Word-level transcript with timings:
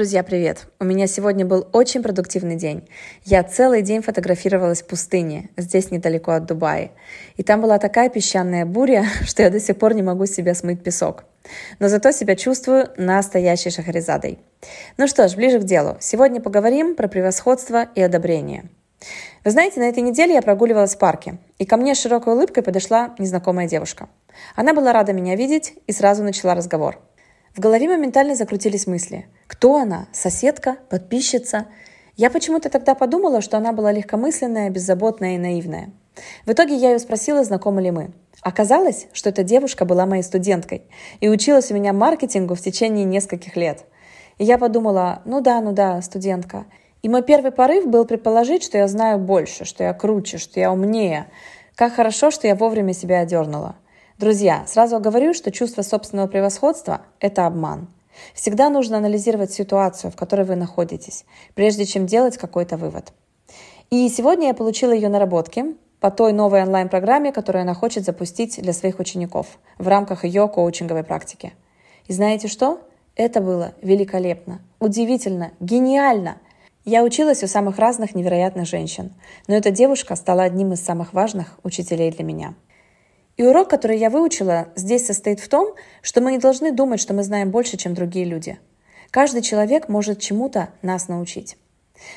Друзья, 0.00 0.22
привет! 0.22 0.64
У 0.80 0.84
меня 0.84 1.06
сегодня 1.06 1.44
был 1.44 1.68
очень 1.72 2.02
продуктивный 2.02 2.56
день. 2.56 2.88
Я 3.26 3.42
целый 3.42 3.82
день 3.82 4.00
фотографировалась 4.00 4.80
в 4.80 4.86
пустыне, 4.86 5.50
здесь 5.58 5.90
недалеко 5.90 6.32
от 6.32 6.46
Дубая. 6.46 6.92
И 7.36 7.42
там 7.42 7.60
была 7.60 7.78
такая 7.78 8.08
песчаная 8.08 8.64
буря, 8.64 9.04
что 9.26 9.42
я 9.42 9.50
до 9.50 9.60
сих 9.60 9.76
пор 9.76 9.92
не 9.92 10.02
могу 10.02 10.24
себя 10.24 10.54
смыть 10.54 10.82
песок. 10.82 11.24
Но 11.80 11.88
зато 11.88 12.12
себя 12.12 12.34
чувствую 12.34 12.88
настоящей 12.96 13.68
шахаризадой. 13.68 14.38
Ну 14.96 15.06
что 15.06 15.28
ж, 15.28 15.34
ближе 15.36 15.58
к 15.60 15.64
делу. 15.64 15.98
Сегодня 16.00 16.40
поговорим 16.40 16.94
про 16.94 17.06
превосходство 17.06 17.86
и 17.94 18.00
одобрение. 18.00 18.70
Вы 19.44 19.50
знаете, 19.50 19.80
на 19.80 19.84
этой 19.90 20.02
неделе 20.02 20.32
я 20.32 20.40
прогуливалась 20.40 20.94
в 20.94 20.98
парке, 20.98 21.36
и 21.58 21.66
ко 21.66 21.76
мне 21.76 21.94
с 21.94 22.00
широкой 22.00 22.32
улыбкой 22.32 22.62
подошла 22.62 23.14
незнакомая 23.18 23.68
девушка. 23.68 24.08
Она 24.56 24.72
была 24.72 24.94
рада 24.94 25.12
меня 25.12 25.36
видеть 25.36 25.74
и 25.86 25.92
сразу 25.92 26.22
начала 26.22 26.54
разговор– 26.54 26.98
в 27.54 27.58
голове 27.58 27.88
моментально 27.88 28.36
закрутились 28.36 28.86
мысли. 28.86 29.26
Кто 29.48 29.76
она? 29.76 30.06
Соседка? 30.12 30.76
Подписчица? 30.88 31.66
Я 32.16 32.30
почему-то 32.30 32.70
тогда 32.70 32.94
подумала, 32.94 33.40
что 33.40 33.56
она 33.56 33.72
была 33.72 33.90
легкомысленная, 33.90 34.70
беззаботная 34.70 35.34
и 35.34 35.38
наивная. 35.38 35.90
В 36.46 36.52
итоге 36.52 36.76
я 36.76 36.92
ее 36.92 36.98
спросила, 37.00 37.42
знакомы 37.42 37.82
ли 37.82 37.90
мы. 37.90 38.10
Оказалось, 38.42 39.08
что 39.12 39.30
эта 39.30 39.42
девушка 39.42 39.84
была 39.84 40.06
моей 40.06 40.22
студенткой 40.22 40.82
и 41.20 41.28
училась 41.28 41.70
у 41.70 41.74
меня 41.74 41.92
маркетингу 41.92 42.54
в 42.54 42.60
течение 42.60 43.04
нескольких 43.04 43.56
лет. 43.56 43.84
И 44.38 44.44
я 44.44 44.56
подумала, 44.56 45.20
ну 45.24 45.40
да, 45.40 45.60
ну 45.60 45.72
да, 45.72 46.00
студентка. 46.02 46.66
И 47.02 47.08
мой 47.08 47.22
первый 47.22 47.50
порыв 47.50 47.86
был 47.86 48.04
предположить, 48.04 48.62
что 48.62 48.78
я 48.78 48.86
знаю 48.86 49.18
больше, 49.18 49.64
что 49.64 49.82
я 49.82 49.92
круче, 49.92 50.38
что 50.38 50.60
я 50.60 50.72
умнее. 50.72 51.26
Как 51.74 51.94
хорошо, 51.94 52.30
что 52.30 52.46
я 52.46 52.54
вовремя 52.54 52.94
себя 52.94 53.20
одернула. 53.20 53.76
Друзья, 54.20 54.64
сразу 54.66 55.00
говорю, 55.00 55.32
что 55.32 55.50
чувство 55.50 55.80
собственного 55.80 56.26
превосходства– 56.26 57.00
это 57.20 57.46
обман. 57.46 57.88
Всегда 58.34 58.68
нужно 58.68 58.98
анализировать 58.98 59.50
ситуацию, 59.50 60.10
в 60.10 60.14
которой 60.14 60.44
вы 60.44 60.56
находитесь, 60.56 61.24
прежде 61.54 61.86
чем 61.86 62.04
делать 62.04 62.36
какой-то 62.36 62.76
вывод. 62.76 63.14
И 63.88 64.06
сегодня 64.10 64.48
я 64.48 64.52
получила 64.52 64.92
ее 64.92 65.08
наработки 65.08 65.74
по 66.00 66.10
той 66.10 66.34
новой 66.34 66.62
онлайн-программе, 66.64 67.32
которую 67.32 67.62
она 67.62 67.72
хочет 67.72 68.04
запустить 68.04 68.60
для 68.60 68.74
своих 68.74 68.98
учеников 68.98 69.58
в 69.78 69.88
рамках 69.88 70.26
ее 70.26 70.48
коучинговой 70.48 71.02
практики. 71.02 71.54
И 72.06 72.12
знаете 72.12 72.46
что? 72.46 72.78
Это 73.16 73.40
было 73.40 73.72
великолепно, 73.80 74.60
удивительно, 74.80 75.52
гениально. 75.60 76.36
Я 76.84 77.04
училась 77.04 77.42
у 77.42 77.46
самых 77.46 77.78
разных 77.78 78.14
невероятных 78.14 78.66
женщин, 78.66 79.14
но 79.46 79.54
эта 79.54 79.70
девушка 79.70 80.14
стала 80.14 80.42
одним 80.42 80.74
из 80.74 80.84
самых 80.84 81.14
важных 81.14 81.58
учителей 81.62 82.10
для 82.10 82.22
меня– 82.22 82.54
и 83.40 83.42
урок, 83.42 83.70
который 83.70 83.96
я 83.96 84.10
выучила, 84.10 84.68
здесь 84.76 85.06
состоит 85.06 85.40
в 85.40 85.48
том, 85.48 85.74
что 86.02 86.20
мы 86.20 86.32
не 86.32 86.36
должны 86.36 86.72
думать, 86.72 87.00
что 87.00 87.14
мы 87.14 87.22
знаем 87.22 87.50
больше, 87.50 87.78
чем 87.78 87.94
другие 87.94 88.26
люди. 88.26 88.58
Каждый 89.10 89.40
человек 89.40 89.88
может 89.88 90.20
чему-то 90.20 90.68
нас 90.82 91.08
научить. 91.08 91.56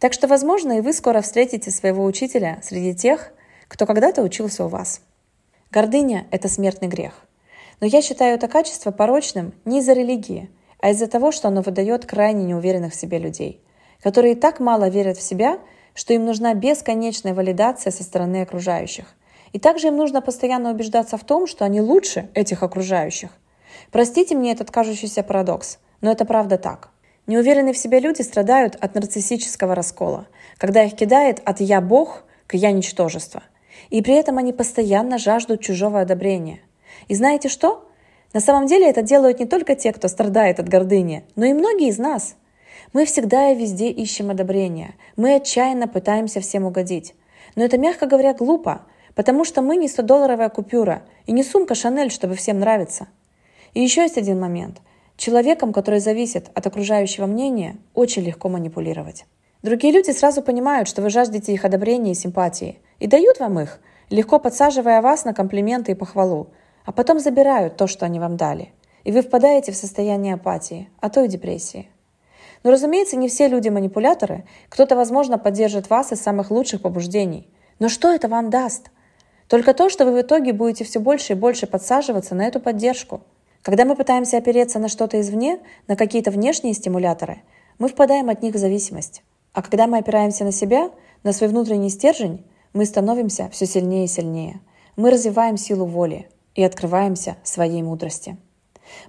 Так 0.00 0.12
что, 0.12 0.26
возможно, 0.26 0.72
и 0.72 0.80
вы 0.80 0.92
скоро 0.92 1.20
встретите 1.20 1.70
своего 1.70 2.04
учителя 2.04 2.58
среди 2.64 2.96
тех, 2.96 3.32
кто 3.68 3.86
когда-то 3.86 4.22
учился 4.22 4.64
у 4.64 4.68
вас. 4.68 5.02
Гордыня– 5.70 6.26
это 6.32 6.48
смертный 6.48 6.88
грех. 6.88 7.12
Но 7.80 7.86
я 7.86 8.02
считаю 8.02 8.34
это 8.34 8.48
качество 8.48 8.90
порочным 8.90 9.54
не 9.64 9.78
из-за 9.78 9.92
религии, 9.92 10.50
а 10.80 10.90
из-за 10.90 11.06
того, 11.06 11.30
что 11.30 11.46
оно 11.46 11.62
выдает 11.62 12.06
крайне 12.06 12.42
неуверенных 12.42 12.92
в 12.92 12.96
себе 12.96 13.18
людей, 13.18 13.62
которые 14.02 14.34
так 14.34 14.58
мало 14.58 14.88
верят 14.88 15.16
в 15.16 15.22
себя, 15.22 15.60
что 15.94 16.12
им 16.12 16.24
нужна 16.24 16.54
бесконечная 16.54 17.34
валидация 17.34 17.92
со 17.92 18.02
стороны 18.02 18.42
окружающих– 18.42 19.14
и 19.54 19.60
также 19.60 19.86
им 19.86 19.96
нужно 19.96 20.20
постоянно 20.20 20.72
убеждаться 20.72 21.16
в 21.16 21.22
том, 21.22 21.46
что 21.46 21.64
они 21.64 21.80
лучше 21.80 22.28
этих 22.34 22.64
окружающих. 22.64 23.30
Простите 23.92 24.34
мне 24.34 24.50
этот 24.50 24.72
кажущийся 24.72 25.22
парадокс, 25.22 25.78
но 26.00 26.10
это 26.10 26.24
правда 26.24 26.58
так. 26.58 26.90
Неуверенные 27.28 27.72
в 27.72 27.78
себе 27.78 28.00
люди 28.00 28.20
страдают 28.22 28.74
от 28.74 28.96
нарциссического 28.96 29.76
раскола, 29.76 30.26
когда 30.58 30.82
их 30.82 30.96
кидает 30.96 31.40
от 31.44 31.60
«я 31.60 31.80
Бог» 31.80 32.24
к 32.48 32.54
«я 32.54 32.72
ничтожество». 32.72 33.44
И 33.90 34.02
при 34.02 34.14
этом 34.14 34.38
они 34.38 34.52
постоянно 34.52 35.18
жаждут 35.18 35.60
чужого 35.60 36.00
одобрения. 36.00 36.58
И 37.06 37.14
знаете 37.14 37.48
что? 37.48 37.88
На 38.32 38.40
самом 38.40 38.66
деле 38.66 38.90
это 38.90 39.02
делают 39.02 39.38
не 39.38 39.46
только 39.46 39.76
те, 39.76 39.92
кто 39.92 40.08
страдает 40.08 40.58
от 40.58 40.68
гордыни, 40.68 41.22
но 41.36 41.44
и 41.44 41.52
многие 41.52 41.90
из 41.90 41.98
нас. 41.98 42.34
Мы 42.92 43.04
всегда 43.04 43.50
и 43.50 43.56
везде 43.56 43.88
ищем 43.88 44.30
одобрения. 44.30 44.96
Мы 45.14 45.36
отчаянно 45.36 45.86
пытаемся 45.86 46.40
всем 46.40 46.64
угодить. 46.64 47.14
Но 47.54 47.64
это, 47.64 47.78
мягко 47.78 48.06
говоря, 48.06 48.34
глупо, 48.34 48.82
Потому 49.14 49.44
что 49.44 49.62
мы 49.62 49.76
не 49.76 49.86
100-долларовая 49.86 50.50
купюра 50.50 51.02
и 51.26 51.32
не 51.32 51.42
сумка 51.42 51.74
Шанель, 51.74 52.10
чтобы 52.10 52.34
всем 52.34 52.58
нравиться. 52.58 53.08
И 53.72 53.80
еще 53.80 54.02
есть 54.02 54.18
один 54.18 54.40
момент. 54.40 54.80
Человеком, 55.16 55.72
который 55.72 56.00
зависит 56.00 56.50
от 56.54 56.66
окружающего 56.66 57.26
мнения, 57.26 57.76
очень 57.94 58.22
легко 58.22 58.48
манипулировать. 58.48 59.26
Другие 59.62 59.94
люди 59.94 60.10
сразу 60.10 60.42
понимают, 60.42 60.88
что 60.88 61.00
вы 61.00 61.10
жаждете 61.10 61.52
их 61.52 61.64
одобрения 61.64 62.12
и 62.12 62.16
симпатии, 62.16 62.80
и 62.98 63.06
дают 63.06 63.38
вам 63.38 63.60
их, 63.60 63.80
легко 64.10 64.38
подсаживая 64.38 65.00
вас 65.00 65.24
на 65.24 65.32
комплименты 65.32 65.92
и 65.92 65.94
похвалу, 65.94 66.48
а 66.84 66.92
потом 66.92 67.18
забирают 67.18 67.76
то, 67.76 67.86
что 67.86 68.04
они 68.04 68.20
вам 68.20 68.36
дали. 68.36 68.72
И 69.04 69.12
вы 69.12 69.22
впадаете 69.22 69.72
в 69.72 69.76
состояние 69.76 70.34
апатии, 70.34 70.88
а 71.00 71.08
то 71.08 71.24
и 71.24 71.28
депрессии. 71.28 71.88
Но, 72.62 72.70
разумеется, 72.70 73.16
не 73.16 73.28
все 73.28 73.48
люди 73.48 73.68
манипуляторы. 73.68 74.44
Кто-то, 74.68 74.96
возможно, 74.96 75.38
поддержит 75.38 75.90
вас 75.90 76.12
из 76.12 76.20
самых 76.20 76.50
лучших 76.50 76.80
побуждений. 76.82 77.48
Но 77.78 77.88
что 77.88 78.12
это 78.12 78.28
вам 78.28 78.50
даст? 78.50 78.90
Только 79.48 79.74
то, 79.74 79.88
что 79.88 80.04
вы 80.04 80.12
в 80.12 80.20
итоге 80.20 80.52
будете 80.52 80.84
все 80.84 81.00
больше 81.00 81.34
и 81.34 81.36
больше 81.36 81.66
подсаживаться 81.66 82.34
на 82.34 82.46
эту 82.46 82.60
поддержку. 82.60 83.22
Когда 83.62 83.84
мы 83.84 83.96
пытаемся 83.96 84.38
опереться 84.38 84.78
на 84.78 84.88
что-то 84.88 85.20
извне, 85.20 85.60
на 85.86 85.96
какие-то 85.96 86.30
внешние 86.30 86.74
стимуляторы, 86.74 87.42
мы 87.78 87.88
впадаем 87.88 88.28
от 88.28 88.42
них 88.42 88.54
в 88.54 88.58
зависимость. 88.58 89.22
А 89.52 89.62
когда 89.62 89.86
мы 89.86 89.98
опираемся 89.98 90.44
на 90.44 90.52
себя, 90.52 90.90
на 91.22 91.32
свой 91.32 91.48
внутренний 91.48 91.90
стержень, 91.90 92.44
мы 92.72 92.84
становимся 92.84 93.48
все 93.50 93.66
сильнее 93.66 94.04
и 94.04 94.08
сильнее. 94.08 94.60
Мы 94.96 95.10
развиваем 95.10 95.56
силу 95.56 95.86
воли 95.86 96.28
и 96.54 96.62
открываемся 96.62 97.36
своей 97.42 97.82
мудрости. 97.82 98.36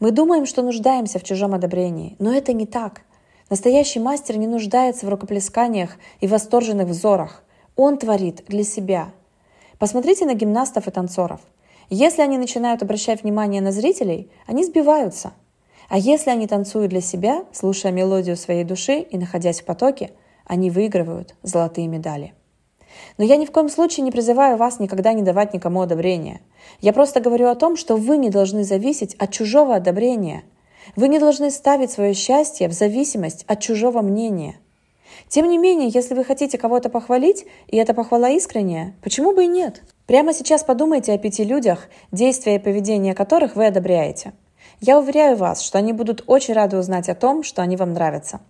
Мы 0.00 0.10
думаем, 0.10 0.46
что 0.46 0.62
нуждаемся 0.62 1.18
в 1.18 1.24
чужом 1.24 1.54
одобрении, 1.54 2.16
но 2.18 2.32
это 2.32 2.52
не 2.52 2.66
так. 2.66 3.02
Настоящий 3.50 4.00
мастер 4.00 4.36
не 4.36 4.46
нуждается 4.46 5.06
в 5.06 5.08
рукоплесканиях 5.08 5.96
и 6.20 6.26
восторженных 6.26 6.88
взорах. 6.88 7.42
Он 7.76 7.98
творит 7.98 8.44
для 8.48 8.64
себя, 8.64 9.12
Посмотрите 9.82 10.26
на 10.26 10.34
гимнастов 10.34 10.86
и 10.86 10.92
танцоров. 10.92 11.40
Если 11.90 12.22
они 12.22 12.38
начинают 12.38 12.84
обращать 12.84 13.24
внимание 13.24 13.60
на 13.60 13.72
зрителей, 13.72 14.30
они 14.46 14.64
сбиваются. 14.64 15.32
А 15.88 15.98
если 15.98 16.30
они 16.30 16.46
танцуют 16.46 16.90
для 16.90 17.00
себя, 17.00 17.42
слушая 17.50 17.90
мелодию 17.90 18.36
своей 18.36 18.62
души 18.62 19.00
и 19.00 19.18
находясь 19.18 19.60
в 19.60 19.64
потоке, 19.64 20.12
они 20.46 20.70
выигрывают 20.70 21.34
золотые 21.42 21.88
медали. 21.88 22.32
Но 23.18 23.24
я 23.24 23.36
ни 23.36 23.44
в 23.44 23.50
коем 23.50 23.68
случае 23.68 24.04
не 24.04 24.12
призываю 24.12 24.56
вас 24.56 24.78
никогда 24.78 25.14
не 25.14 25.22
давать 25.22 25.52
никому 25.52 25.80
одобрения. 25.80 26.42
Я 26.80 26.92
просто 26.92 27.18
говорю 27.18 27.48
о 27.48 27.56
том, 27.56 27.76
что 27.76 27.96
вы 27.96 28.18
не 28.18 28.30
должны 28.30 28.62
зависеть 28.62 29.16
от 29.16 29.32
чужого 29.32 29.74
одобрения. 29.74 30.44
Вы 30.94 31.08
не 31.08 31.18
должны 31.18 31.50
ставить 31.50 31.90
свое 31.90 32.14
счастье 32.14 32.68
в 32.68 32.72
зависимость 32.72 33.44
от 33.48 33.58
чужого 33.58 34.00
мнения. 34.00 34.54
Тем 35.28 35.48
не 35.48 35.58
менее, 35.58 35.88
если 35.88 36.14
вы 36.14 36.24
хотите 36.24 36.58
кого-то 36.58 36.88
похвалить, 36.88 37.46
и 37.68 37.76
эта 37.76 37.94
похвала 37.94 38.30
искренняя, 38.30 38.94
почему 39.02 39.32
бы 39.34 39.44
и 39.44 39.48
нет? 39.48 39.82
Прямо 40.06 40.34
сейчас 40.34 40.64
подумайте 40.64 41.12
о 41.12 41.18
пяти 41.18 41.44
людях, 41.44 41.88
действия 42.10 42.56
и 42.56 42.58
поведение 42.58 43.14
которых 43.14 43.56
вы 43.56 43.66
одобряете. 43.66 44.32
Я 44.80 44.98
уверяю 44.98 45.36
вас, 45.36 45.62
что 45.62 45.78
они 45.78 45.92
будут 45.92 46.24
очень 46.26 46.54
рады 46.54 46.76
узнать 46.76 47.08
о 47.08 47.14
том, 47.14 47.42
что 47.42 47.62
они 47.62 47.76
вам 47.76 47.92
нравятся. 47.92 48.40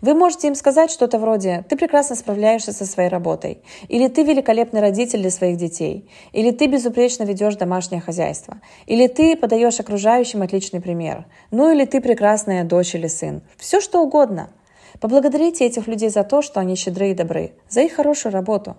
Вы 0.00 0.14
можете 0.14 0.48
им 0.48 0.54
сказать 0.54 0.90
что-то 0.90 1.18
вроде 1.18 1.64
«ты 1.68 1.76
прекрасно 1.76 2.16
справляешься 2.16 2.72
со 2.72 2.86
своей 2.86 3.08
работой», 3.08 3.62
или 3.88 4.08
«ты 4.08 4.22
великолепный 4.22 4.80
родитель 4.80 5.20
для 5.20 5.30
своих 5.30 5.56
детей», 5.56 6.08
или 6.32 6.50
«ты 6.50 6.66
безупречно 6.66 7.24
ведешь 7.24 7.56
домашнее 7.56 8.00
хозяйство», 8.00 8.60
или 8.86 9.06
«ты 9.06 9.36
подаешь 9.36 9.80
окружающим 9.80 10.42
отличный 10.42 10.80
пример», 10.80 11.26
ну 11.50 11.72
или 11.72 11.84
«ты 11.84 12.00
прекрасная 12.00 12.64
дочь 12.64 12.94
или 12.94 13.06
сын». 13.06 13.42
Все 13.56 13.80
что 13.80 14.02
угодно– 14.02 14.50
Поблагодарите 15.00 15.64
этих 15.64 15.88
людей 15.88 16.10
за 16.10 16.24
то, 16.24 16.42
что 16.42 16.60
они 16.60 16.76
щедры 16.76 17.10
и 17.10 17.14
добры, 17.14 17.54
за 17.68 17.80
их 17.80 17.94
хорошую 17.94 18.32
работу. 18.32 18.76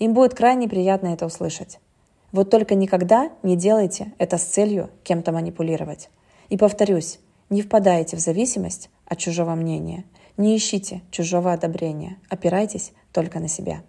Им 0.00 0.14
будет 0.14 0.34
крайне 0.34 0.68
приятно 0.68 1.08
это 1.08 1.26
услышать. 1.26 1.78
Вот 2.32 2.50
только 2.50 2.74
никогда 2.74 3.30
не 3.42 3.56
делайте 3.56 4.12
это 4.18 4.36
с 4.36 4.42
целью 4.42 4.90
кем-то 5.04 5.32
манипулировать. 5.32 6.10
И 6.48 6.56
повторюсь, 6.56 7.20
не 7.48 7.62
впадайте 7.62 8.16
в 8.16 8.20
зависимость 8.20 8.90
от 9.06 9.18
чужого 9.18 9.54
мнения, 9.54 10.04
не 10.36 10.56
ищите 10.56 11.02
чужого 11.10 11.52
одобрения, 11.52 12.18
опирайтесь 12.28 12.92
только 13.12 13.38
на 13.38 13.48
себя. 13.48 13.82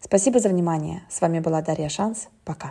Спасибо 0.00 0.38
за 0.38 0.48
внимание. 0.48 1.02
С 1.10 1.20
вами 1.20 1.40
была 1.40 1.62
Дарья 1.62 1.88
Шанс. 1.88 2.28
Пока. 2.44 2.64